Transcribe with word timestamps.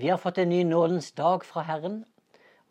Vi 0.00 0.08
har 0.08 0.16
fått 0.16 0.38
en 0.38 0.48
ny 0.48 0.62
nådens 0.64 1.12
dag 1.12 1.42
fra 1.44 1.60
Herren, 1.60 2.04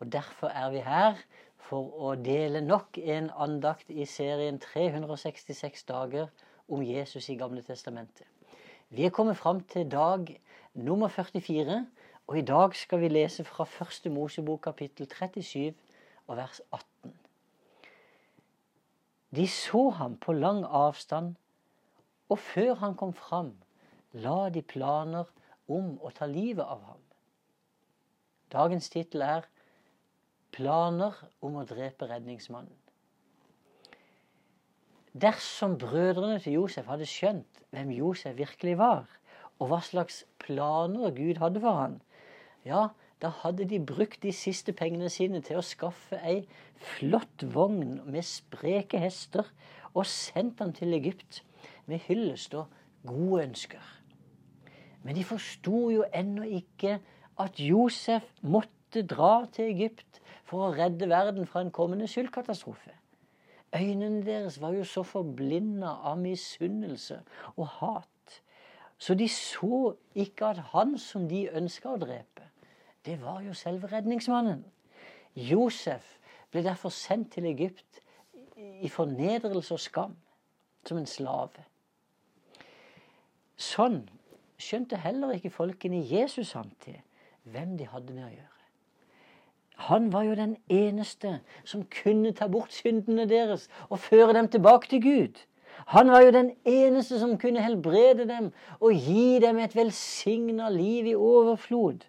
og 0.00 0.12
derfor 0.12 0.48
er 0.48 0.70
vi 0.70 0.80
her 0.82 1.18
for 1.62 1.92
å 2.02 2.14
dele 2.18 2.58
nok 2.64 2.96
en 2.98 3.28
andakt 3.30 3.90
i 3.92 4.02
serien 4.08 4.56
366 4.58 5.84
dager 5.86 6.32
om 6.66 6.80
Jesus 6.82 7.28
i 7.30 7.36
Gamle 7.38 7.62
Testamentet. 7.62 8.26
Vi 8.88 9.04
er 9.06 9.14
kommet 9.14 9.38
fram 9.38 9.60
til 9.60 9.86
dag 9.92 10.32
nummer 10.74 11.06
44, 11.08 11.76
og 12.26 12.38
i 12.38 12.42
dag 12.48 12.74
skal 12.74 13.04
vi 13.04 13.12
lese 13.12 13.44
fra 13.46 13.64
første 13.64 14.10
Mosebok 14.10 14.64
kapittel 14.64 15.06
37 15.06 15.76
og 16.26 16.40
vers 16.40 16.58
18. 16.72 17.12
De 19.36 19.44
så 19.46 19.84
ham 20.00 20.16
på 20.18 20.34
lang 20.34 20.64
avstand, 20.64 21.36
og 22.28 22.42
før 22.48 22.74
han 22.82 22.98
kom 22.98 23.14
fram, 23.14 23.54
la 24.18 24.48
de 24.50 24.64
planer 24.66 25.30
om 25.68 25.94
å 26.02 26.10
ta 26.10 26.26
livet 26.26 26.66
av 26.66 26.82
ham. 26.88 27.06
Dagens 28.52 28.90
tittel 28.90 29.22
er 29.22 29.46
'Planer 30.52 31.14
om 31.40 31.56
å 31.56 31.64
drepe 31.64 32.08
redningsmannen'. 32.10 32.78
Dersom 35.14 35.76
brødrene 35.78 36.38
til 36.38 36.52
Josef 36.58 36.86
hadde 36.86 37.06
skjønt 37.06 37.62
hvem 37.70 37.90
Josef 37.94 38.36
virkelig 38.36 38.76
var, 38.78 39.06
og 39.58 39.70
hva 39.70 39.80
slags 39.82 40.24
planer 40.38 41.14
Gud 41.14 41.38
hadde 41.38 41.62
for 41.62 41.78
han, 41.78 42.00
ja, 42.64 42.88
da 43.22 43.28
hadde 43.42 43.68
de 43.68 43.78
brukt 43.84 44.22
de 44.22 44.32
siste 44.32 44.72
pengene 44.72 45.10
sine 45.12 45.42
til 45.44 45.60
å 45.60 45.64
skaffe 45.66 46.18
ei 46.24 46.46
flott 46.80 47.44
vogn 47.54 48.00
med 48.06 48.24
spreke 48.24 48.98
hester 48.98 49.46
og 49.92 50.06
sendt 50.06 50.62
han 50.64 50.72
til 50.72 50.96
Egypt 50.96 51.42
med 51.86 52.06
hyllest 52.06 52.54
og 52.54 52.70
gode 53.06 53.44
ønsker. 53.44 53.82
Men 55.02 55.16
de 55.16 55.24
forsto 55.24 55.90
jo 55.92 56.06
ennå 56.14 56.48
ikke 56.60 56.98
at 57.40 57.60
Josef 57.60 58.26
måtte 58.42 59.02
dra 59.06 59.46
til 59.52 59.70
Egypt 59.72 60.20
for 60.44 60.66
å 60.66 60.72
redde 60.74 61.08
verden 61.08 61.46
fra 61.46 61.62
en 61.64 61.72
kommende 61.74 62.08
skyldkatastrofe. 62.10 62.92
Øynene 63.76 64.24
deres 64.26 64.58
var 64.60 64.74
jo 64.74 64.84
så 64.84 65.04
forblinda 65.06 65.94
av 66.10 66.18
misunnelse 66.18 67.20
og 67.56 67.66
hat, 67.78 68.40
så 68.98 69.14
de 69.14 69.28
så 69.28 69.94
ikke 70.14 70.50
at 70.50 70.62
han 70.74 70.96
som 70.98 71.28
de 71.30 71.46
ønska 71.56 71.94
å 71.94 72.00
drepe, 72.02 72.48
det 73.06 73.20
var 73.22 73.40
jo 73.46 73.54
selve 73.56 73.88
redningsmannen. 73.92 74.64
Josef 75.34 76.18
ble 76.50 76.64
derfor 76.66 76.92
sendt 76.92 77.32
til 77.36 77.46
Egypt 77.48 78.02
i 78.56 78.90
fornedrelse 78.90 79.74
og 79.76 79.80
skam, 79.80 80.16
som 80.84 80.98
en 80.98 81.06
slave. 81.08 81.64
Sånn 83.60 84.02
skjønte 84.60 84.98
heller 85.00 85.36
ikke 85.36 85.52
folkene 85.54 86.00
i 86.00 86.18
Jesus 86.18 86.52
samtid 86.52 86.98
hvem 87.52 87.76
de 87.78 87.88
hadde 87.90 88.14
med 88.14 88.24
å 88.24 88.32
gjøre. 88.32 88.56
Han 89.90 90.10
var 90.12 90.26
jo 90.28 90.34
den 90.36 90.56
eneste 90.68 91.38
som 91.64 91.86
kunne 92.02 92.34
ta 92.36 92.50
bort 92.52 92.74
syndene 92.76 93.24
deres 93.28 93.68
og 93.88 94.02
føre 94.04 94.34
dem 94.36 94.50
tilbake 94.52 94.90
til 94.90 95.02
Gud. 95.02 95.40
Han 95.94 96.10
var 96.12 96.26
jo 96.26 96.34
den 96.34 96.50
eneste 96.68 97.18
som 97.18 97.38
kunne 97.40 97.64
helbrede 97.64 98.26
dem 98.28 98.50
og 98.78 98.92
gi 98.92 99.40
dem 99.40 99.58
et 99.58 99.76
velsigna 99.76 100.68
liv 100.68 101.08
i 101.08 101.16
overflod. 101.16 102.04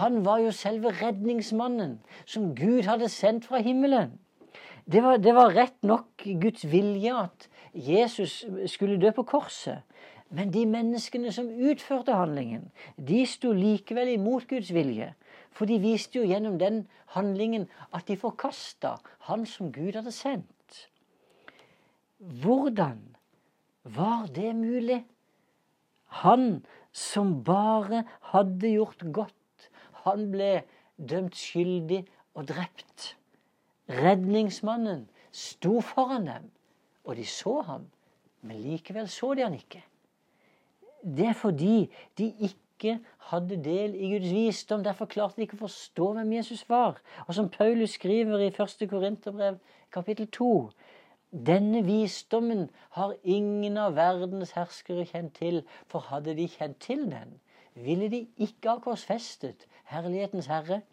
Han 0.00 0.24
var 0.24 0.40
jo 0.42 0.50
selve 0.50 0.90
redningsmannen 1.02 1.98
som 2.26 2.54
Gud 2.56 2.88
hadde 2.88 3.08
sendt 3.12 3.44
fra 3.46 3.60
himmelen. 3.62 4.16
Det 4.90 5.02
var, 5.02 5.16
det 5.16 5.34
var 5.34 5.54
rett 5.54 5.76
nok 5.82 6.24
Guds 6.40 6.64
vilje 6.72 7.12
at 7.16 7.48
Jesus 7.74 8.42
skulle 8.66 9.00
dø 9.00 9.12
på 9.14 9.22
korset. 9.28 9.84
Men 10.30 10.50
de 10.50 10.64
menneskene 10.66 11.32
som 11.32 11.50
utførte 11.50 12.14
handlingen, 12.16 12.70
de 12.96 13.22
sto 13.28 13.52
likevel 13.52 14.14
imot 14.14 14.48
Guds 14.50 14.72
vilje. 14.74 15.12
For 15.54 15.70
de 15.70 15.78
viste 15.78 16.18
jo 16.18 16.26
gjennom 16.26 16.56
den 16.58 16.84
handlingen 17.14 17.68
at 17.94 18.08
de 18.08 18.16
forkasta 18.18 18.96
Han 19.28 19.46
som 19.46 19.72
Gud 19.72 19.94
hadde 19.94 20.12
sendt. 20.12 20.88
Hvordan 22.18 22.98
var 23.84 24.26
det 24.34 24.54
mulig? 24.56 25.04
Han 26.24 26.64
som 26.92 27.42
bare 27.44 28.04
hadde 28.32 28.70
gjort 28.70 29.02
godt, 29.12 29.70
han 30.04 30.30
ble 30.32 30.62
dømt 30.96 31.36
skyldig 31.36 32.04
og 32.34 32.48
drept. 32.48 33.14
Redningsmannen 33.90 35.08
sto 35.34 35.80
foran 35.84 36.28
dem, 36.28 36.46
og 37.04 37.16
de 37.16 37.26
så 37.28 37.60
ham, 37.66 37.88
men 38.42 38.62
likevel 38.62 39.08
så 39.08 39.34
de 39.34 39.44
han 39.44 39.56
ikke. 39.58 39.82
Det 41.04 41.26
er 41.28 41.36
fordi 41.36 41.90
de 42.18 42.32
ikke 42.40 42.98
hadde 43.30 43.60
del 43.64 43.94
i 43.94 44.10
Guds 44.12 44.30
visdom. 44.32 44.84
Derfor 44.84 45.06
klarte 45.06 45.36
de 45.36 45.46
ikke 45.46 45.58
å 45.58 45.66
forstå 45.66 46.10
hvem 46.16 46.32
Jesus 46.38 46.64
var. 46.68 47.00
Og 47.26 47.36
som 47.36 47.50
Paulus 47.52 47.98
skriver 47.98 48.40
i 48.40 48.50
1. 48.52 48.88
Korinterbrev 48.90 49.60
kapittel 49.92 50.30
2 50.32 50.50
denne 51.34 51.80
visdommen 51.82 52.68
har 52.94 53.16
ingen 53.24 53.78
av 53.82 53.96
verdens 53.96 54.52
herskere 54.54 55.02
kjent 55.08 55.32
til, 55.34 55.64
for 55.90 56.06
hadde 56.06 56.36
de 56.38 56.46
kjent 56.46 56.78
til 56.78 57.08
den, 57.10 57.40
ville 57.74 58.06
de 58.06 58.20
ikke 58.38 58.70
ha 58.70 58.82
korsfestet 58.84 59.66
herlighetens 59.90 60.46
herre. 60.46 60.84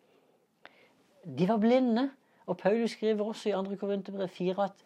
De 1.25 1.45
var 1.47 1.61
blinde. 1.61 2.09
Og 2.49 2.57
Paulus 2.57 2.91
skriver 2.97 3.21
også 3.23 3.51
i 3.51 3.53
2. 3.53 3.77
Korinterbrev 3.77 4.27
4 4.33 4.63
at 4.63 4.81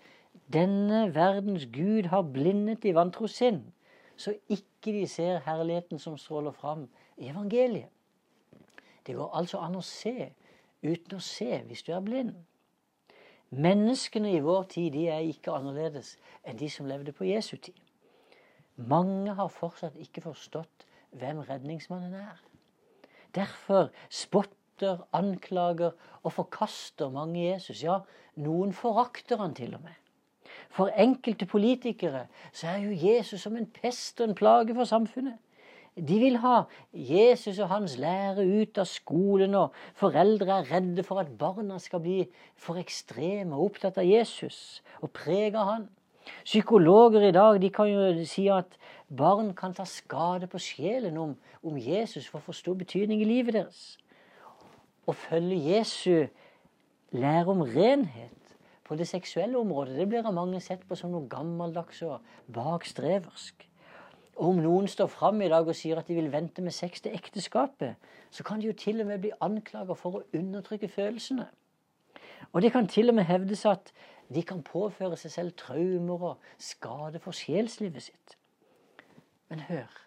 denne 0.51 1.15
verdens 1.15 1.63
Gud 1.71 2.11
har 2.11 2.27
blindet 2.35 2.83
i 2.85 2.91
vantro 2.93 3.29
sinn, 3.31 3.61
så 4.17 4.33
ikke 4.49 4.93
de 4.93 5.07
ser 5.07 5.43
herligheten 5.45 5.99
som 5.99 6.17
stråler 6.17 6.51
fram 6.51 6.87
i 7.17 7.29
evangeliet. 7.29 7.89
Det 9.05 9.15
går 9.15 9.35
altså 9.37 9.61
an 9.61 9.75
å 9.77 9.83
se 9.85 10.31
uten 10.83 11.17
å 11.17 11.23
se 11.23 11.61
hvis 11.67 11.83
du 11.85 11.91
er 11.93 12.03
blind. 12.05 12.33
Menneskene 13.55 14.31
i 14.33 14.41
vår 14.43 14.63
tid 14.73 14.93
de 14.95 15.05
er 15.13 15.27
ikke 15.29 15.53
annerledes 15.53 16.15
enn 16.43 16.57
de 16.59 16.69
som 16.71 16.87
levde 16.89 17.13
på 17.13 17.27
Jesu 17.27 17.55
tid. 17.57 17.77
Mange 18.75 19.35
har 19.37 19.51
fortsatt 19.53 19.95
ikke 20.01 20.25
forstått 20.25 20.87
hvem 21.15 21.43
redningsmannen 21.47 22.15
er. 22.19 22.41
Derfor 23.35 23.91
spotter, 24.09 25.05
anklager 25.15 25.93
og 26.23 26.33
forkaster 26.35 27.13
mange 27.13 27.45
Jesus. 27.45 27.83
Ja, 27.83 28.01
noen 28.35 28.73
forakter 28.75 29.39
han 29.39 29.55
til 29.55 29.77
og 29.77 29.85
med. 29.85 29.95
For 30.75 30.91
enkelte 30.99 31.45
politikere 31.47 32.25
så 32.51 32.67
er 32.67 32.77
jo 32.83 32.95
Jesus 33.07 33.41
som 33.41 33.55
en 33.55 33.67
pest 33.81 34.19
og 34.21 34.29
en 34.29 34.35
plage 34.35 34.75
for 34.75 34.83
samfunnet. 34.83 35.37
De 35.95 36.17
vil 36.19 36.35
ha 36.43 36.65
Jesus 36.91 37.59
og 37.63 37.69
hans 37.71 37.95
lære 37.97 38.43
ut 38.43 38.77
av 38.77 38.87
skolen, 38.91 39.55
og 39.55 39.71
foreldre 39.95 40.57
er 40.57 40.73
redde 40.73 41.05
for 41.07 41.21
at 41.23 41.31
barna 41.39 41.79
skal 41.79 42.03
bli 42.03 42.17
for 42.59 42.75
ekstreme 42.81 43.55
og 43.55 43.69
opptatt 43.69 44.01
av 44.03 44.09
Jesus 44.09 44.83
og 44.99 45.13
prege 45.15 45.55
av 45.55 45.71
han. 45.71 45.87
Psykologer 46.43 47.23
i 47.29 47.31
dag 47.31 47.61
de 47.61 47.71
kan 47.71 47.87
jo 47.87 48.27
si 48.27 48.49
at 48.51 48.75
barn 49.07 49.53
kan 49.55 49.73
ta 49.77 49.85
skade 49.87 50.49
på 50.51 50.59
sjelen 50.59 51.15
om, 51.21 51.37
om 51.63 51.77
Jesus 51.79 52.27
får 52.27 52.43
for 52.43 52.57
stor 52.57 52.75
betydning 52.75 53.23
i 53.23 53.31
livet 53.31 53.55
deres. 53.61 53.83
Å 55.07 55.15
følge 55.15 55.77
Jesu 55.77 56.27
lære 57.15 57.47
om 57.53 57.63
renhet 57.63 58.34
på 58.85 58.95
det 58.95 59.07
seksuelle 59.09 59.57
området, 59.57 59.97
det 59.97 60.09
blir 60.09 60.25
av 60.25 60.33
mange 60.33 60.59
sett 60.61 60.83
på 60.87 60.97
som 60.97 61.13
noe 61.13 61.29
gammeldags 61.29 62.01
og 62.05 62.21
bakstreversk. 62.53 63.65
Og 64.35 64.49
om 64.51 64.59
noen 64.61 64.87
står 64.91 65.07
fram 65.07 65.41
i 65.41 65.49
dag 65.49 65.67
og 65.67 65.77
sier 65.77 65.97
at 65.99 66.07
de 66.07 66.17
vil 66.17 66.31
vente 66.31 66.61
med 66.61 66.75
sex 66.75 67.01
til 67.01 67.15
ekteskapet, 67.15 67.95
så 68.29 68.43
kan 68.43 68.59
de 68.59 68.67
jo 68.67 68.77
til 68.77 69.01
og 69.01 69.07
med 69.07 69.23
bli 69.23 69.31
anklaget 69.41 69.97
for 69.97 70.19
å 70.19 70.25
undertrykke 70.35 70.91
følelsene. 70.91 71.47
Og 72.51 72.61
det 72.61 72.71
kan 72.75 72.87
til 72.87 73.09
og 73.09 73.15
med 73.15 73.25
hevdes 73.25 73.65
at 73.65 73.93
de 74.33 74.43
kan 74.43 74.61
påføre 74.65 75.17
seg 75.17 75.31
selv 75.31 75.55
traumer 75.57 76.29
og 76.31 76.49
skade 76.61 77.21
for 77.23 77.35
sjelslivet 77.35 78.09
sitt. 78.09 78.37
Men 79.49 79.65
hør 79.69 80.01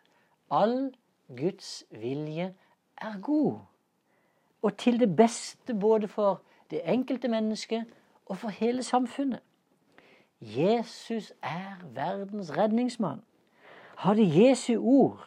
all 0.50 0.92
Guds 1.28 1.84
vilje 1.90 2.52
er 2.98 3.18
god, 3.22 3.58
og 4.62 4.76
til 4.76 5.00
det 5.00 5.10
beste 5.16 5.74
både 5.74 6.08
for 6.08 6.42
det 6.70 6.80
enkelte 6.84 7.28
mennesket 7.28 7.84
og 8.28 8.38
for 8.38 8.48
hele 8.48 8.82
samfunnet. 8.82 9.40
Jesus 10.40 11.32
er 11.42 11.80
verdens 11.94 12.56
redningsmann. 12.56 13.22
Hadde 13.96 14.22
Jesu 14.22 14.78
ord 14.78 15.24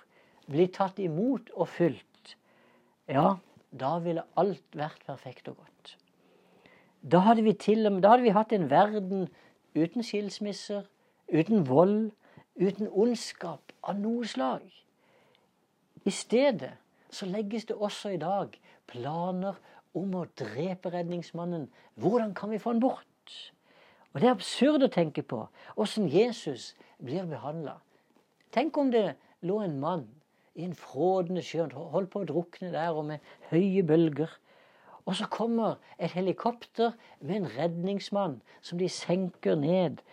blitt 0.48 0.78
tatt 0.78 1.00
imot 1.00 1.50
og 1.54 1.68
fulgt, 1.68 2.38
ja, 3.08 3.36
da 3.72 3.98
ville 4.00 4.24
alt 4.40 4.76
vært 4.76 5.04
perfekt 5.08 5.50
og 5.52 5.58
godt. 5.58 5.98
Da 7.02 7.24
hadde 7.26 7.44
vi, 7.44 7.54
til, 7.54 7.84
da 7.84 8.14
hadde 8.14 8.24
vi 8.24 8.36
hatt 8.36 8.54
en 8.54 8.70
verden 8.70 9.28
uten 9.76 10.04
skilsmisser, 10.04 10.86
uten 11.34 11.68
vold, 11.68 12.12
uten 12.56 12.88
ondskap 12.88 13.74
av 13.84 14.00
noe 14.00 14.28
slag. 14.28 14.64
I 16.06 16.12
stedet 16.12 16.74
så 17.12 17.26
legges 17.26 17.66
det 17.66 17.76
også 17.76 18.14
i 18.16 18.22
dag 18.22 18.56
planer 18.88 19.60
om 19.98 20.16
å 20.16 20.28
drepe 20.40 20.92
redningsmannen. 20.94 21.68
Hvordan 22.00 22.34
kan 22.38 22.52
vi 22.52 22.60
få 22.62 22.74
han 22.74 22.84
bort? 22.84 23.08
Og 24.12 24.20
Det 24.20 24.28
er 24.28 24.36
absurd 24.36 24.84
å 24.84 24.92
tenke 24.92 25.24
på 25.24 25.46
åssen 25.80 26.10
Jesus 26.12 26.74
blir 27.00 27.28
behandla. 27.30 27.78
Tenk 28.52 28.78
om 28.78 28.92
det 28.92 29.16
lå 29.48 29.62
en 29.64 29.80
mann 29.80 30.08
i 30.56 30.66
en 30.68 30.76
frådende 30.76 31.44
sjø. 31.46 31.70
Holdt 31.72 32.12
på 32.12 32.24
å 32.24 32.28
drukne 32.28 32.74
der, 32.74 32.92
og 32.92 33.08
med 33.08 33.24
høye 33.52 33.84
bølger. 33.88 34.32
Og 35.06 35.16
så 35.18 35.28
kommer 35.32 35.80
et 35.98 36.12
helikopter 36.14 36.94
med 37.20 37.42
en 37.42 37.52
redningsmann 37.56 38.42
som 38.62 38.80
de 38.80 38.90
senker 38.92 39.56
ned 39.56 40.04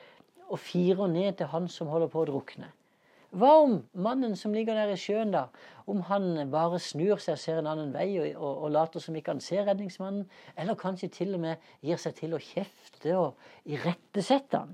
og 0.48 0.62
firer 0.62 1.10
ned 1.12 1.36
til 1.38 1.50
han 1.52 1.68
som 1.68 1.90
holder 1.92 2.08
på 2.12 2.22
å 2.22 2.28
drukne. 2.30 2.70
Hva 3.28 3.50
om 3.60 3.74
mannen 3.92 4.36
som 4.40 4.54
ligger 4.56 4.76
der 4.78 4.94
i 4.94 4.96
sjøen, 4.96 5.34
da, 5.34 5.48
om 5.88 6.00
han 6.08 6.48
bare 6.52 6.78
snur 6.80 7.20
seg 7.20 7.36
og 7.36 7.42
ser 7.42 7.60
en 7.60 7.68
annen 7.68 7.90
vei 7.92 8.08
og, 8.22 8.28
og, 8.38 8.62
og 8.64 8.72
later 8.72 9.04
som 9.04 9.16
ikke 9.18 9.34
han 9.34 9.42
ser 9.44 9.66
redningsmannen, 9.68 10.24
eller 10.56 10.78
kanskje 10.80 11.10
til 11.12 11.36
og 11.36 11.42
med 11.44 11.68
gir 11.84 12.00
seg 12.00 12.16
til 12.16 12.36
å 12.36 12.40
kjefte 12.40 13.16
og 13.18 13.50
irettesette 13.68 14.62
han? 14.62 14.72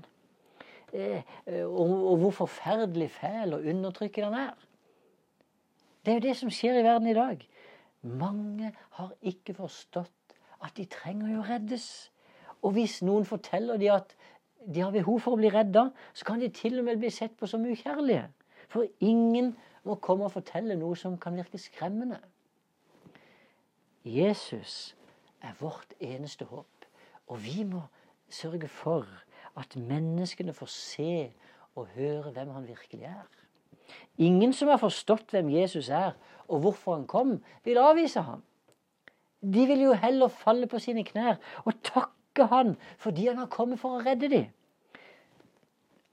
Eh, 0.95 1.35
og, 1.65 1.91
og 1.91 2.21
hvor 2.21 2.35
forferdelig 2.45 3.09
fæl 3.17 3.57
og 3.57 3.67
undertrykkende 3.67 4.31
han 4.31 4.47
er. 4.47 4.67
Det 6.05 6.13
er 6.13 6.19
jo 6.19 6.27
det 6.27 6.35
som 6.39 6.53
skjer 6.53 6.79
i 6.79 6.85
verden 6.85 7.11
i 7.11 7.17
dag. 7.17 7.43
Mange 8.05 8.71
har 8.99 9.11
ikke 9.25 9.57
forstått 9.57 10.35
at 10.63 10.77
de 10.77 10.85
trenger 10.87 11.33
jo 11.33 11.43
reddes. 11.43 11.89
Og 12.63 12.77
hvis 12.77 13.01
noen 13.03 13.27
forteller 13.27 13.81
dem 13.81 13.97
at 13.97 14.15
de 14.65 14.81
har 14.81 14.93
behov 14.95 15.19
for 15.25 15.35
å 15.35 15.41
bli 15.41 15.51
redda, 15.53 15.89
så 16.15 16.25
kan 16.25 16.39
de 16.41 16.49
til 16.53 16.79
og 16.79 16.87
med 16.87 17.01
bli 17.01 17.11
sett 17.13 17.35
på 17.37 17.49
som 17.49 17.65
ukjærlige. 17.67 18.29
For 18.67 18.85
ingen 18.99 19.55
må 19.83 19.95
komme 20.01 20.27
og 20.27 20.33
fortelle 20.33 20.77
noe 20.79 20.97
som 20.97 21.17
kan 21.21 21.37
virke 21.37 21.61
skremmende. 21.61 22.19
Jesus 24.05 24.95
er 25.41 25.53
vårt 25.59 25.93
eneste 25.99 26.45
håp, 26.45 26.85
og 27.27 27.41
vi 27.43 27.63
må 27.65 27.81
sørge 28.29 28.67
for 28.67 29.07
at 29.57 29.75
menneskene 29.75 30.53
får 30.53 30.69
se 30.71 31.33
og 31.75 31.87
høre 31.95 32.31
hvem 32.31 32.49
han 32.49 32.67
virkelig 32.67 33.03
er. 33.09 33.25
Ingen 34.17 34.53
som 34.53 34.69
har 34.71 34.81
forstått 34.81 35.33
hvem 35.33 35.49
Jesus 35.53 35.89
er, 35.89 36.15
og 36.47 36.59
hvorfor 36.59 36.95
han 36.95 37.07
kom, 37.07 37.37
vil 37.63 37.77
avvise 37.81 38.21
ham. 38.21 38.43
De 39.41 39.65
vil 39.67 39.81
jo 39.81 39.93
heller 39.93 40.27
falle 40.27 40.67
på 40.67 40.79
sine 40.81 41.03
knær 41.05 41.35
og 41.65 41.73
takke 41.85 42.47
han 42.49 42.75
fordi 42.97 43.27
han 43.27 43.37
har 43.37 43.51
kommet 43.51 43.79
for 43.79 43.97
å 43.97 44.05
redde 44.05 44.29
dem. 44.31 44.47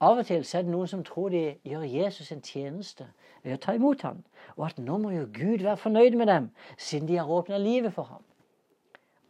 Av 0.03 0.19
og 0.19 0.27
til 0.27 0.43
er 0.43 0.65
det 0.65 0.71
noen 0.71 0.89
som 0.89 1.03
tror 1.07 1.31
de 1.31 1.43
gjør 1.63 1.85
Jesus 1.87 2.31
en 2.33 2.43
tjeneste 2.43 3.05
ved 3.43 3.55
å 3.55 3.61
ta 3.63 3.75
imot 3.77 4.01
ham, 4.03 4.19
og 4.57 4.65
at 4.67 4.81
nå 4.81 4.97
må 4.99 5.13
jo 5.13 5.29
Gud 5.31 5.63
være 5.63 5.79
fornøyd 5.79 6.17
med 6.19 6.27
dem, 6.27 6.49
siden 6.77 7.07
de 7.07 7.19
har 7.21 7.31
åpna 7.31 7.59
livet 7.61 7.93
for 7.95 8.09
ham. 8.09 8.23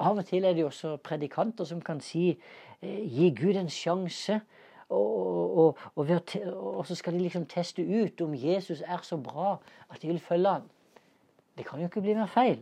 Av 0.01 0.17
og 0.17 0.25
til 0.25 0.45
er 0.45 0.55
det 0.57 0.65
også 0.65 0.95
predikanter 1.05 1.67
som 1.69 1.81
kan 1.81 2.01
si 2.01 2.31
eh, 2.33 3.03
gi 3.05 3.29
Gud 3.37 3.59
en 3.59 3.69
sjanse, 3.69 4.39
og, 4.93 5.57
og, 5.57 5.77
og, 5.95 6.09
og, 6.53 6.83
så 6.85 6.95
skal 6.95 7.13
de 7.13 7.23
liksom 7.23 7.45
teste 7.49 7.81
ut 7.81 8.21
om 8.21 8.33
Jesus 8.37 8.81
er 8.81 9.01
så 9.05 9.17
bra 9.17 9.55
at 9.89 10.01
de 10.01 10.09
vil 10.11 10.19
følge 10.21 10.57
ham. 10.57 10.67
Det 11.57 11.65
kan 11.65 11.79
jo 11.79 11.89
ikke 11.89 12.01
bli 12.01 12.17
mer 12.17 12.29
feil. 12.29 12.59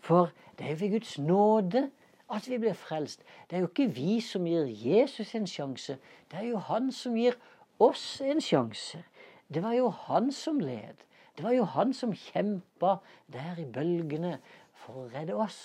For 0.00 0.30
det 0.58 0.66
er 0.66 0.74
jo 0.74 0.80
ved 0.80 0.90
Guds 0.96 1.18
nåde 1.18 1.88
at 2.30 2.48
vi 2.48 2.58
blir 2.58 2.76
frelst. 2.76 3.22
Det 3.50 3.56
er 3.56 3.60
jo 3.60 3.70
ikke 3.70 3.90
vi 3.94 4.20
som 4.20 4.46
gir 4.46 4.68
Jesus 4.68 5.34
en 5.34 5.46
sjanse. 5.46 5.98
Det 6.30 6.38
er 6.38 6.48
jo 6.50 6.58
han 6.58 6.92
som 6.92 7.16
gir 7.16 7.38
oss 7.80 8.20
en 8.20 8.40
sjanse. 8.40 9.02
Det 9.48 9.62
var 9.62 9.72
jo 9.72 9.88
han 9.88 10.32
som 10.32 10.60
led. 10.60 11.04
Det 11.36 11.44
var 11.44 11.54
jo 11.54 11.64
han 11.64 11.92
som 11.94 12.12
kjempa 12.12 12.98
der 13.32 13.60
i 13.62 13.64
bølgene 13.64 14.38
for 14.74 15.04
å 15.04 15.10
redde 15.12 15.36
oss. 15.38 15.60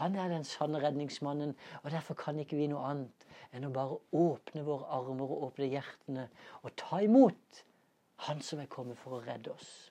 Han 0.00 0.16
er 0.16 0.28
den 0.28 0.44
sanne 0.44 0.80
redningsmannen, 0.82 1.54
og 1.82 1.90
derfor 1.90 2.14
kan 2.14 2.38
ikke 2.38 2.56
vi 2.58 2.68
noe 2.70 2.82
annet 2.88 3.26
enn 3.54 3.66
å 3.66 3.72
bare 3.74 3.98
åpne 4.16 4.62
våre 4.66 4.88
armer 4.96 5.30
og 5.30 5.46
åpne 5.48 5.70
hjertene 5.72 6.28
og 6.62 6.74
ta 6.78 7.02
imot 7.04 7.64
Han 8.20 8.42
som 8.44 8.60
er 8.60 8.66
kommet 8.68 8.98
for 9.00 9.16
å 9.16 9.22
redde 9.24 9.48
oss. 9.48 9.88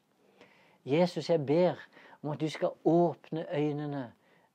Jesus, 0.85 1.31
jeg 1.31 1.41
ber 1.49 1.79
om 2.21 2.29
at 2.29 2.39
du 2.39 2.45
skal 2.49 2.75
åpne 2.85 3.47
øynene 3.49 4.03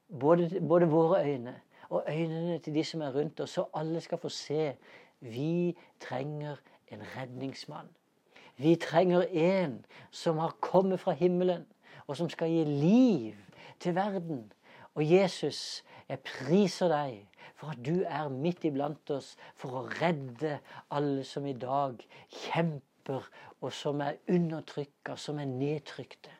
både, 0.09 0.61
både, 0.69 0.87
våre 0.87 1.25
øyne 1.25 1.55
og 1.89 2.05
øynene 2.09 2.59
til 2.59 2.75
de 2.75 2.85
som 2.85 3.03
er 3.03 3.15
rundt 3.15 3.41
oss, 3.41 3.51
så 3.51 3.65
alle 3.75 4.01
skal 4.01 4.19
få 4.19 4.29
se. 4.29 4.77
Vi 5.21 5.77
trenger 6.01 6.57
en 6.93 7.03
redningsmann. 7.17 7.89
Vi 8.57 8.77
trenger 8.77 9.23
en 9.31 9.85
som 10.11 10.39
har 10.39 10.57
kommet 10.61 11.01
fra 11.01 11.13
himmelen, 11.13 11.67
og 12.07 12.17
som 12.17 12.31
skal 12.31 12.51
gi 12.51 12.65
liv 12.65 13.35
til 13.81 13.95
verden. 13.95 14.53
Og 14.95 15.13
Jesus, 15.13 15.85
jeg 16.09 16.21
priser 16.21 16.89
deg 16.89 17.27
for 17.55 17.73
at 17.73 17.81
du 17.87 18.05
er 18.07 18.29
midt 18.29 18.65
iblant 18.65 19.11
oss 19.11 19.35
for 19.59 19.81
å 19.81 19.87
redde 20.01 20.59
alle 20.95 21.25
som 21.27 21.47
i 21.47 21.57
dag 21.57 21.99
kjemper, 22.31 23.27
og 23.61 23.73
som 23.73 24.01
er 24.05 24.21
undertrykka, 24.29 25.17
som 25.17 25.39
er 25.39 25.51
nedtrykte. 25.51 26.31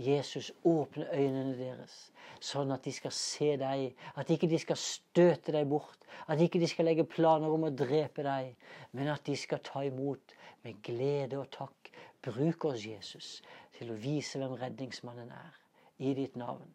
Jesus, 0.00 0.50
åpne 0.64 1.06
øynene 1.12 1.56
deres, 1.58 1.96
sånn 2.40 2.72
at 2.72 2.84
de 2.86 2.92
skal 2.94 3.12
se 3.14 3.52
deg. 3.60 3.96
At 4.16 4.30
ikke 4.32 4.48
de 4.50 4.60
skal 4.60 4.78
støte 4.80 5.54
deg 5.54 5.68
bort. 5.70 6.06
At 6.30 6.40
ikke 6.40 6.60
de 6.62 6.68
skal 6.70 6.88
legge 6.88 7.08
planer 7.08 7.52
om 7.52 7.68
å 7.68 7.72
drepe 7.74 8.24
deg. 8.26 8.54
Men 8.96 9.12
at 9.12 9.26
de 9.28 9.36
skal 9.38 9.62
ta 9.66 9.84
imot 9.86 10.36
med 10.64 10.80
glede 10.86 11.40
og 11.40 11.50
takk. 11.54 11.92
Bruk 12.24 12.68
oss, 12.72 12.84
Jesus, 12.84 13.40
til 13.78 13.92
å 13.92 13.98
vise 14.00 14.40
hvem 14.40 14.56
redningsmannen 14.60 15.32
er. 15.36 15.60
I 16.00 16.14
ditt 16.16 16.36
navn. 16.40 16.68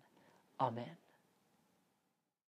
Amen. 0.61 1.04